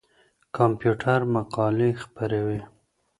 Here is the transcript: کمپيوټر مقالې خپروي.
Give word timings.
کمپيوټر 0.55 1.19
مقالې 1.35 1.89
خپروي. 2.01 2.59